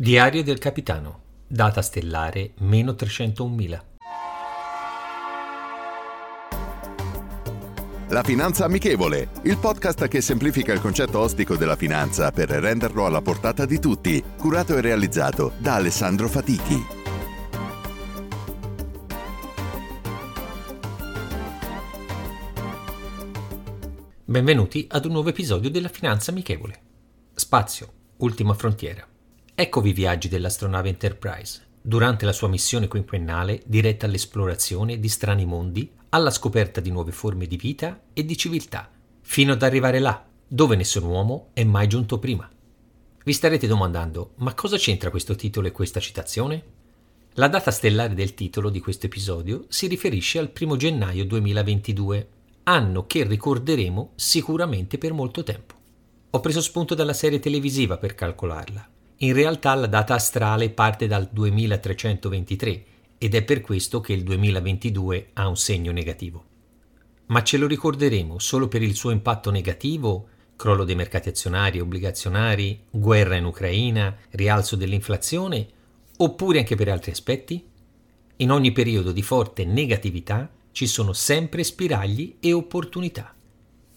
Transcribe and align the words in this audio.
Diario 0.00 0.44
del 0.44 0.58
capitano, 0.58 1.22
data 1.48 1.82
stellare 1.82 2.52
meno 2.58 2.92
301.000. 2.92 3.80
La 8.10 8.22
Finanza 8.22 8.64
Amichevole, 8.64 9.30
il 9.42 9.58
podcast 9.58 10.06
che 10.06 10.20
semplifica 10.20 10.72
il 10.72 10.80
concetto 10.80 11.18
ostico 11.18 11.56
della 11.56 11.74
finanza 11.74 12.30
per 12.30 12.48
renderlo 12.48 13.06
alla 13.06 13.20
portata 13.20 13.66
di 13.66 13.80
tutti, 13.80 14.22
curato 14.38 14.76
e 14.76 14.80
realizzato 14.80 15.54
da 15.58 15.74
Alessandro 15.74 16.28
Fatichi. 16.28 16.86
Benvenuti 24.24 24.86
ad 24.88 25.06
un 25.06 25.10
nuovo 25.10 25.30
episodio 25.30 25.68
della 25.68 25.88
Finanza 25.88 26.30
Amichevole. 26.30 26.80
Spazio, 27.34 27.88
ultima 28.18 28.54
frontiera. 28.54 29.04
Eccovi 29.60 29.88
i 29.88 29.92
viaggi 29.92 30.28
dell'astronave 30.28 30.88
Enterprise, 30.88 31.60
durante 31.82 32.24
la 32.24 32.32
sua 32.32 32.46
missione 32.46 32.86
quinquennale 32.86 33.60
diretta 33.66 34.06
all'esplorazione 34.06 35.00
di 35.00 35.08
strani 35.08 35.44
mondi, 35.46 35.90
alla 36.10 36.30
scoperta 36.30 36.80
di 36.80 36.92
nuove 36.92 37.10
forme 37.10 37.48
di 37.48 37.56
vita 37.56 38.02
e 38.12 38.24
di 38.24 38.36
civiltà, 38.36 38.88
fino 39.20 39.54
ad 39.54 39.62
arrivare 39.64 39.98
là, 39.98 40.24
dove 40.46 40.76
nessun 40.76 41.02
uomo 41.02 41.48
è 41.54 41.64
mai 41.64 41.88
giunto 41.88 42.20
prima. 42.20 42.48
Vi 43.24 43.32
starete 43.32 43.66
domandando, 43.66 44.34
ma 44.36 44.54
cosa 44.54 44.76
c'entra 44.76 45.10
questo 45.10 45.34
titolo 45.34 45.66
e 45.66 45.72
questa 45.72 45.98
citazione? 45.98 46.62
La 47.32 47.48
data 47.48 47.72
stellare 47.72 48.14
del 48.14 48.34
titolo 48.34 48.70
di 48.70 48.78
questo 48.78 49.06
episodio 49.06 49.64
si 49.66 49.88
riferisce 49.88 50.38
al 50.38 50.52
1 50.56 50.76
gennaio 50.76 51.24
2022, 51.24 52.28
anno 52.62 53.06
che 53.08 53.24
ricorderemo 53.24 54.12
sicuramente 54.14 54.98
per 54.98 55.12
molto 55.12 55.42
tempo. 55.42 55.74
Ho 56.30 56.38
preso 56.38 56.60
spunto 56.60 56.94
dalla 56.94 57.12
serie 57.12 57.40
televisiva 57.40 57.96
per 57.96 58.14
calcolarla, 58.14 58.88
in 59.20 59.32
realtà 59.32 59.74
la 59.74 59.88
data 59.88 60.14
astrale 60.14 60.70
parte 60.70 61.08
dal 61.08 61.28
2323 61.32 62.84
ed 63.18 63.34
è 63.34 63.42
per 63.42 63.60
questo 63.62 64.00
che 64.00 64.12
il 64.12 64.22
2022 64.22 65.30
ha 65.32 65.48
un 65.48 65.56
segno 65.56 65.90
negativo. 65.90 66.44
Ma 67.26 67.42
ce 67.42 67.56
lo 67.56 67.66
ricorderemo 67.66 68.38
solo 68.38 68.68
per 68.68 68.82
il 68.82 68.94
suo 68.94 69.10
impatto 69.10 69.50
negativo, 69.50 70.28
crollo 70.54 70.84
dei 70.84 70.94
mercati 70.94 71.28
azionari 71.28 71.78
e 71.78 71.80
obbligazionari, 71.80 72.84
guerra 72.90 73.34
in 73.34 73.44
Ucraina, 73.44 74.16
rialzo 74.30 74.76
dell'inflazione, 74.76 75.66
oppure 76.18 76.58
anche 76.60 76.76
per 76.76 76.88
altri 76.88 77.10
aspetti? 77.10 77.66
In 78.36 78.52
ogni 78.52 78.70
periodo 78.70 79.10
di 79.10 79.22
forte 79.22 79.64
negatività 79.64 80.48
ci 80.70 80.86
sono 80.86 81.12
sempre 81.12 81.64
spiragli 81.64 82.36
e 82.38 82.52
opportunità. 82.52 83.34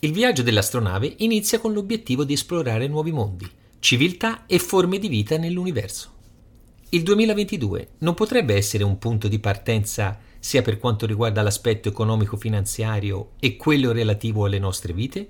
Il 0.00 0.12
viaggio 0.12 0.42
dell'astronave 0.42 1.14
inizia 1.18 1.60
con 1.60 1.72
l'obiettivo 1.72 2.24
di 2.24 2.32
esplorare 2.32 2.88
nuovi 2.88 3.12
mondi, 3.12 3.48
civiltà 3.84 4.46
e 4.46 4.58
forme 4.58 4.98
di 4.98 5.08
vita 5.08 5.36
nell'universo. 5.36 6.10
Il 6.88 7.02
2022 7.02 7.88
non 7.98 8.14
potrebbe 8.14 8.54
essere 8.54 8.82
un 8.82 8.96
punto 8.96 9.28
di 9.28 9.38
partenza 9.38 10.18
sia 10.38 10.62
per 10.62 10.78
quanto 10.78 11.04
riguarda 11.04 11.42
l'aspetto 11.42 11.90
economico-finanziario 11.90 13.32
e 13.38 13.56
quello 13.56 13.92
relativo 13.92 14.46
alle 14.46 14.58
nostre 14.58 14.94
vite? 14.94 15.28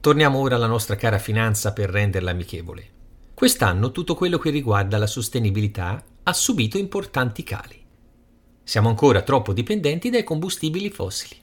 Torniamo 0.00 0.40
ora 0.40 0.56
alla 0.56 0.66
nostra 0.66 0.96
cara 0.96 1.20
finanza 1.20 1.72
per 1.72 1.90
renderla 1.90 2.32
amichevole. 2.32 2.88
Quest'anno 3.34 3.92
tutto 3.92 4.16
quello 4.16 4.38
che 4.38 4.50
riguarda 4.50 4.98
la 4.98 5.06
sostenibilità 5.06 6.04
ha 6.24 6.32
subito 6.32 6.76
importanti 6.76 7.44
cali. 7.44 7.80
Siamo 8.64 8.88
ancora 8.88 9.22
troppo 9.22 9.52
dipendenti 9.52 10.10
dai 10.10 10.24
combustibili 10.24 10.90
fossili. 10.90 11.36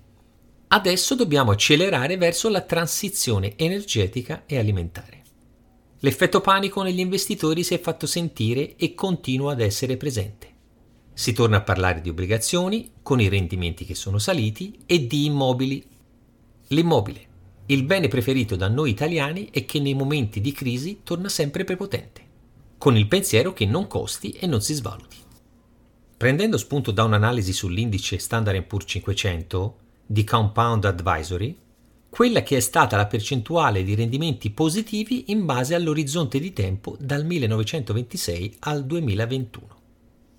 Adesso 0.67 1.15
dobbiamo 1.15 1.51
accelerare 1.51 2.17
verso 2.17 2.49
la 2.49 2.63
transizione 2.63 3.53
energetica 3.55 4.43
e 4.45 4.57
alimentare. 4.57 5.21
L'effetto 6.01 6.41
panico 6.41 6.83
negli 6.83 6.99
investitori 6.99 7.63
si 7.63 7.73
è 7.73 7.79
fatto 7.79 8.05
sentire 8.05 8.75
e 8.75 8.93
continua 8.93 9.53
ad 9.53 9.61
essere 9.61 9.97
presente. 9.97 10.53
Si 11.11 11.33
torna 11.33 11.57
a 11.57 11.61
parlare 11.61 12.01
di 12.01 12.09
obbligazioni, 12.09 12.91
con 13.01 13.19
i 13.19 13.27
rendimenti 13.27 13.83
che 13.83 13.95
sono 13.95 14.19
saliti, 14.19 14.77
e 14.85 15.07
di 15.07 15.25
immobili. 15.25 15.83
L'immobile, 16.67 17.25
il 17.67 17.83
bene 17.83 18.07
preferito 18.09 18.55
da 18.55 18.67
noi 18.67 18.91
italiani 18.91 19.49
e 19.49 19.65
che 19.65 19.79
nei 19.79 19.95
momenti 19.95 20.39
di 20.39 20.51
crisi 20.51 20.99
torna 21.01 21.29
sempre 21.29 21.63
prepotente, 21.63 22.21
con 22.77 22.95
il 22.95 23.07
pensiero 23.07 23.51
che 23.51 23.65
non 23.65 23.87
costi 23.87 24.31
e 24.31 24.45
non 24.45 24.61
si 24.61 24.75
svaluti. 24.75 25.17
Prendendo 26.15 26.57
spunto 26.57 26.91
da 26.91 27.03
un'analisi 27.05 27.53
sull'indice 27.53 28.19
Standard 28.19 28.61
Poor's 28.63 28.85
500 28.87 29.77
di 30.05 30.23
Compound 30.23 30.85
Advisory, 30.85 31.57
quella 32.17 32.41
che 32.41 32.57
è 32.57 32.61
stata 32.61 32.97
la 32.97 33.05
percentuale 33.05 33.83
di 33.83 33.93
rendimenti 33.93 34.49
positivi 34.49 35.25
in 35.27 35.45
base 35.45 35.75
all'orizzonte 35.75 36.39
di 36.39 36.51
tempo 36.51 36.97
dal 36.99 37.23
1926 37.23 38.55
al 38.61 38.87
2021. 38.87 39.67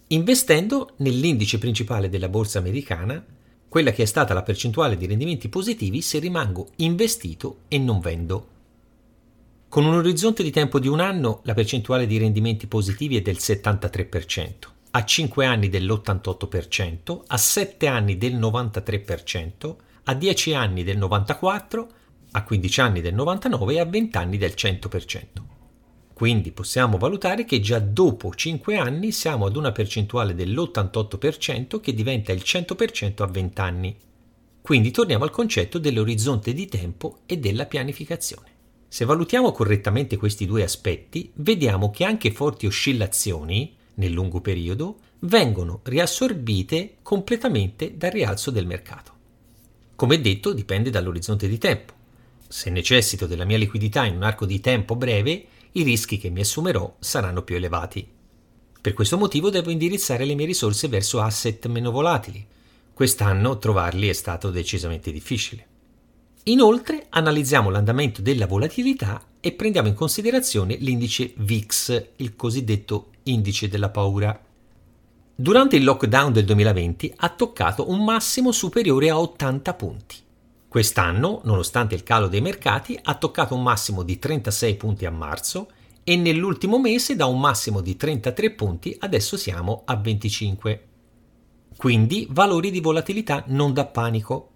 Investendo 0.09 0.94
nell'indice 0.97 1.59
principale 1.59 2.09
della 2.09 2.28
borsa 2.28 2.59
americana, 2.59 3.25
quella 3.69 3.93
che 3.93 4.03
è 4.03 4.06
stata 4.06 4.34
la 4.34 4.43
percentuale 4.43 4.97
di 4.97 5.06
rendimenti 5.06 5.49
positivi 5.49 6.03
se 6.03 6.19
rimango 6.19 6.71
investito 6.78 7.59
e 7.69 7.78
non 7.78 8.00
vendo. 8.00 8.49
Con 9.69 9.84
un 9.84 9.94
orizzonte 9.94 10.43
di 10.43 10.50
tempo 10.50 10.81
di 10.81 10.88
un 10.88 10.99
anno, 10.99 11.43
la 11.44 11.55
percentuale 11.55 12.09
di 12.09 12.19
rendimenti 12.19 12.67
positivi 12.67 13.19
è 13.19 13.22
del 13.22 13.37
73%, 13.38 14.49
a 14.91 15.05
5 15.05 15.47
anni 15.47 15.69
dell'88%, 15.69 17.22
a 17.25 17.37
7 17.37 17.87
anni 17.87 18.19
del 18.19 18.34
93%, 18.34 19.77
a 20.09 20.15
10 20.15 20.55
anni 20.55 20.85
del 20.85 20.97
94, 20.97 21.89
a 22.31 22.43
15 22.43 22.81
anni 22.81 23.01
del 23.03 23.13
99 23.13 23.75
e 23.75 23.81
a 23.81 23.85
20 23.85 24.17
anni 24.17 24.39
del 24.39 24.55
100%. 24.57 25.25
Quindi 26.15 26.51
possiamo 26.51 26.97
valutare 26.97 27.45
che 27.45 27.61
già 27.61 27.79
dopo 27.79 28.35
5 28.35 28.79
anni 28.79 29.13
siamo 29.13 29.45
ad 29.45 29.55
una 29.55 29.71
percentuale 29.71 30.35
dell'88% 30.35 31.79
che 31.81 31.93
diventa 31.93 32.33
il 32.33 32.41
100% 32.43 33.23
a 33.23 33.27
20 33.27 33.61
anni. 33.61 33.97
Quindi 34.63 34.91
torniamo 34.93 35.25
al 35.25 35.31
concetto 35.31 35.79
dell'orizzonte 35.79 36.55
di 36.55 36.67
tempo 36.67 37.19
e 37.27 37.37
della 37.37 37.67
pianificazione. 37.67 38.57
Se 38.89 39.05
valutiamo 39.05 39.53
correttamente 39.53 40.17
questi 40.17 40.47
due 40.47 40.63
aspetti, 40.63 41.31
vediamo 41.35 41.91
che 41.91 42.05
anche 42.05 42.33
forti 42.33 42.65
oscillazioni, 42.65 43.77
nel 43.97 44.13
lungo 44.13 44.41
periodo, 44.41 45.01
vengono 45.21 45.81
riassorbite 45.83 46.97
completamente 47.03 47.95
dal 47.99 48.11
rialzo 48.11 48.51
del 48.51 48.67
mercato. 48.67 49.17
Come 49.99 50.21
detto, 50.21 50.53
dipende 50.53 50.91
dall'orizzonte 50.91 51.49
di 51.49 51.59
tempo. 51.59 51.93
Se 52.47 52.71
necessito 52.71 53.27
della 53.27 53.45
mia 53.45 53.59
liquidità 53.59 54.05
in 54.05 54.15
un 54.15 54.23
arco 54.23 54.47
di 54.47 54.61
tempo 54.61 54.95
breve, 54.95 55.45
i 55.73 55.83
rischi 55.83 56.19
che 56.19 56.31
mi 56.31 56.39
assumerò 56.39 56.95
saranno 57.01 57.43
più 57.43 57.57
elevati. 57.57 58.07
Per 58.81 58.93
questo 58.93 59.19
motivo 59.19 59.51
devo 59.51 59.71
indirizzare 59.71 60.25
le 60.25 60.37
mie 60.37 60.47
risorse 60.47 60.87
verso 60.87 61.21
asset 61.21 61.67
meno 61.67 61.91
volatili. 61.91 62.47
Quest'anno 62.95 63.59
trovarli 63.59 64.09
è 64.09 64.13
stato 64.13 64.53
decisamente 64.53 65.11
difficile. 65.11 65.67
Inoltre 66.45 67.07
analizziamo 67.09 67.69
l'andamento 67.69 68.23
della 68.23 68.47
volatilità 68.47 69.21
e 69.41 69.51
prendiamo 69.51 69.89
in 69.89 69.95
considerazione 69.95 70.77
l'indice 70.77 71.33
VIX, 71.39 72.11
il 72.19 72.37
cosiddetto 72.37 73.11
indice 73.25 73.67
della 73.67 73.89
paura. 73.89 74.41
Durante 75.40 75.76
il 75.76 75.85
lockdown 75.85 76.32
del 76.32 76.44
2020 76.44 77.12
ha 77.19 77.29
toccato 77.29 77.88
un 77.88 78.02
massimo 78.02 78.50
superiore 78.50 79.08
a 79.08 79.20
80 79.20 79.75
punti. 79.75 80.17
Quest'anno, 80.67 81.43
nonostante 81.44 81.94
il 81.94 82.02
calo 82.02 82.26
dei 82.26 82.40
mercati, 82.40 82.99
ha 83.00 83.14
toccato 83.14 83.55
un 83.55 83.62
massimo 83.62 84.02
di 84.02 84.19
36 84.19 84.75
punti 84.75 85.06
a 85.06 85.12
marzo 85.12 85.70
e 86.02 86.17
nell'ultimo 86.17 86.81
mese 86.81 87.14
da 87.14 87.26
un 87.26 87.38
massimo 87.38 87.81
di 87.82 87.94
33 87.94 88.50
punti 88.50 88.96
adesso 88.99 89.37
siamo 89.37 89.82
a 89.85 89.94
25. 89.94 90.87
Quindi 91.76 92.26
valori 92.29 92.73
di 92.73 92.81
volatilità 92.81 93.44
non 93.46 93.73
da 93.73 93.87
panico. 93.87 94.50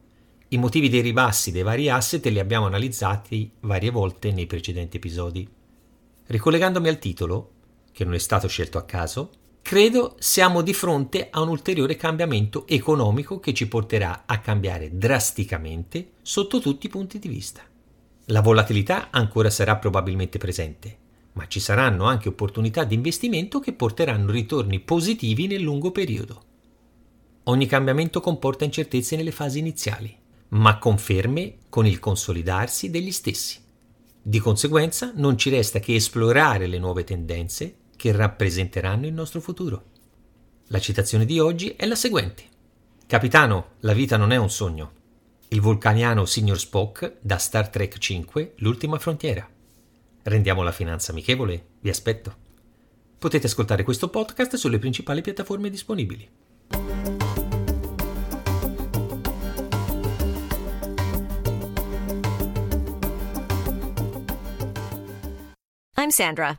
I 0.48 0.58
motivi 0.58 0.88
dei 0.88 1.00
ribassi 1.00 1.52
dei 1.52 1.62
vari 1.62 1.90
asset 1.90 2.26
li 2.26 2.40
abbiamo 2.40 2.66
analizzati 2.66 3.52
varie 3.60 3.90
volte 3.90 4.32
nei 4.32 4.48
precedenti 4.48 4.96
episodi. 4.96 5.48
Ricollegandomi 6.26 6.88
al 6.88 6.98
titolo, 6.98 7.50
che 7.92 8.04
non 8.04 8.14
è 8.14 8.18
stato 8.18 8.48
scelto 8.48 8.78
a 8.78 8.82
caso, 8.82 9.30
Credo 9.62 10.16
siamo 10.18 10.60
di 10.60 10.74
fronte 10.74 11.28
a 11.30 11.40
un 11.40 11.48
ulteriore 11.48 11.96
cambiamento 11.96 12.66
economico 12.66 13.40
che 13.40 13.54
ci 13.54 13.68
porterà 13.68 14.24
a 14.26 14.40
cambiare 14.40 14.98
drasticamente 14.98 16.14
sotto 16.20 16.60
tutti 16.60 16.86
i 16.86 16.90
punti 16.90 17.18
di 17.18 17.28
vista. 17.28 17.62
La 18.26 18.42
volatilità 18.42 19.08
ancora 19.10 19.48
sarà 19.48 19.76
probabilmente 19.76 20.36
presente, 20.36 20.98
ma 21.34 21.46
ci 21.46 21.58
saranno 21.58 22.04
anche 22.04 22.28
opportunità 22.28 22.84
di 22.84 22.96
investimento 22.96 23.60
che 23.60 23.72
porteranno 23.72 24.30
ritorni 24.30 24.80
positivi 24.80 25.46
nel 25.46 25.62
lungo 25.62 25.90
periodo. 25.90 26.42
Ogni 27.44 27.66
cambiamento 27.66 28.20
comporta 28.20 28.64
incertezze 28.64 29.16
nelle 29.16 29.32
fasi 29.32 29.60
iniziali, 29.60 30.14
ma 30.48 30.76
conferme 30.78 31.58
con 31.70 31.86
il 31.86 31.98
consolidarsi 31.98 32.90
degli 32.90 33.12
stessi. 33.12 33.58
Di 34.20 34.38
conseguenza 34.38 35.12
non 35.14 35.38
ci 35.38 35.48
resta 35.48 35.78
che 35.78 35.94
esplorare 35.94 36.66
le 36.66 36.78
nuove 36.78 37.04
tendenze 37.04 37.76
che 38.02 38.10
rappresenteranno 38.10 39.06
il 39.06 39.12
nostro 39.12 39.40
futuro. 39.40 39.84
La 40.70 40.80
citazione 40.80 41.24
di 41.24 41.38
oggi 41.38 41.76
è 41.76 41.86
la 41.86 41.94
seguente. 41.94 42.42
Capitano, 43.06 43.74
la 43.82 43.92
vita 43.92 44.16
non 44.16 44.32
è 44.32 44.36
un 44.36 44.50
sogno. 44.50 44.92
Il 45.50 45.60
vulcaniano 45.60 46.24
Signor 46.24 46.58
Spock 46.58 47.18
da 47.20 47.38
Star 47.38 47.68
Trek 47.68 47.98
5, 47.98 48.54
L'ultima 48.56 48.98
frontiera. 48.98 49.48
Rendiamo 50.24 50.64
la 50.64 50.72
finanza 50.72 51.12
amichevole? 51.12 51.66
Vi 51.78 51.90
aspetto. 51.90 52.34
Potete 53.20 53.46
ascoltare 53.46 53.84
questo 53.84 54.08
podcast 54.08 54.56
sulle 54.56 54.80
principali 54.80 55.20
piattaforme 55.20 55.70
disponibili. 55.70 56.28
I'm 65.94 66.10
Sandra, 66.10 66.58